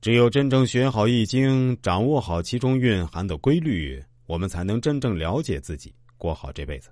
[0.00, 6.88] 只有真正学好《易经》，掌握好其中蕴含的规律，我们才能真正了解自己，过好这辈子。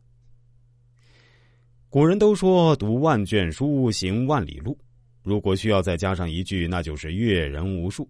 [1.89, 4.79] 古人都说：“读万卷书，行万里路。”
[5.25, 8.07] 如果需要再加上一句，那就是“阅人无数”。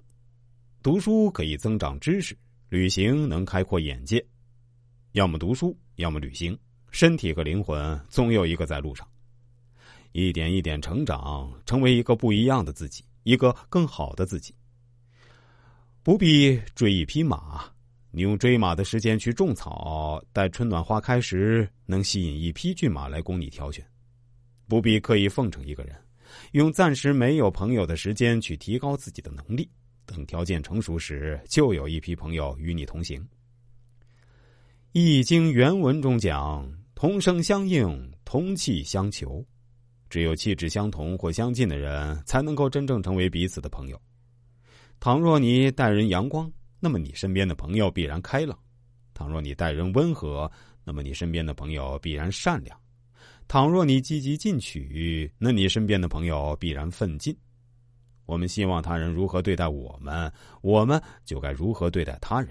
[0.83, 2.37] 读书可以增长知识，
[2.69, 4.25] 旅行能开阔眼界。
[5.13, 6.59] 要么读书，要么旅行，
[6.91, 9.07] 身体和灵魂总有一个在路上。
[10.11, 14.53] 一点一点成长，成为一个不一样的自己，一个更好的自己。
[16.09, 17.71] 不必追一匹马，
[18.11, 23.87] 你用追马的时间去种草，待春暖花开时，能吸引一匹骏马来供你挑选。
[24.67, 25.95] 不必刻意奉承一个人，
[26.53, 29.69] 用暂时没有朋友的时间去提高自己的能力，
[30.07, 33.21] 等条件成熟时，就有一批朋友与你同行。
[34.93, 39.45] 《易经》原文中讲：“同声相应，同气相求。”
[40.09, 44.01] 只有气质相同或相近的人，才能够真正成为彼此的朋友。
[45.01, 48.57] 倘若你待人阳光，那么你身边的朋友必然开朗；
[49.15, 50.51] 倘若你待人温和，
[50.83, 52.77] 那么你身边的朋友必然善良；
[53.47, 57.37] 倘若你积极进取，那你身边的朋友必然奋进。
[58.27, 60.31] 我们希望他人如何对待我们，
[60.63, 62.51] 我们就该如何对待他人。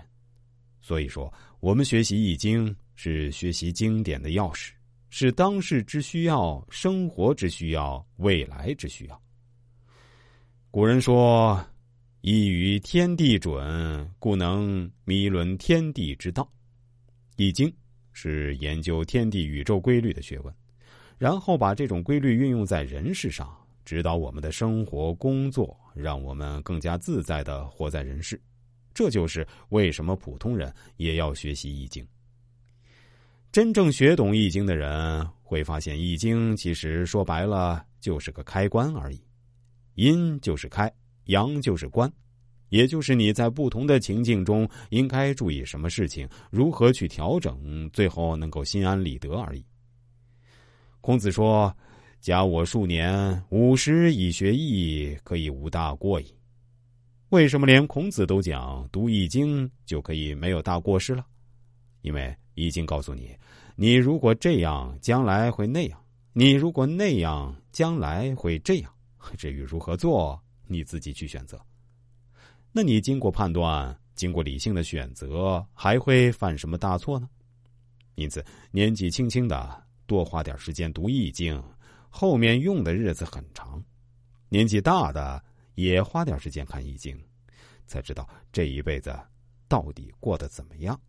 [0.79, 4.71] 所以说，我们学习《易经》是学习经典的钥匙，
[5.09, 9.21] 是当世之需要、生活之需要、未来之需要。
[10.71, 11.61] 古人说。
[12.29, 16.45] 易于天地准，故能迷论天地之道。
[17.37, 17.73] 易经
[18.11, 20.53] 是研究天地宇宙规律的学问，
[21.17, 28.37] 然后把这种规律运用在人世上，指导我们的生活工作，让我们更加自在的活在人世。
[28.93, 32.05] 这就是为什么普通人也要学习易经。
[33.53, 39.21] 真正学懂易经的人会发现，易经其实说白了就是个开关而已，
[39.93, 40.93] 阴就是开。
[41.27, 42.11] 阳就是关，
[42.69, 49.63] 也就是你在不同的情境中应该注意什么事情，如何去调整，最后能够心安理得而已。
[50.99, 51.73] 孔子说
[52.19, 56.33] ：“假我数年，五十以学艺，可以无大过矣。”
[57.29, 61.25] 为什么连孔子都讲读易经就可以没有大过失了？
[62.01, 63.35] 因为易经告诉你，
[63.75, 65.97] 你如果这样，将来会那样；
[66.33, 68.91] 你如果那样，将来会这样。
[69.37, 70.41] 至于如何做？
[70.67, 71.59] 你自己去选择。
[72.71, 77.29] 那你经过判断、经过理性的选择，还会犯什么大错呢？
[78.15, 81.63] 因此，年纪轻轻的多花点时间读易经，
[82.09, 83.79] 后面用的日子很长；
[84.49, 85.43] 年纪大的
[85.75, 87.19] 也花点时间看易经，
[87.85, 89.15] 才知道这一辈子
[89.67, 90.99] 到底过得怎么样。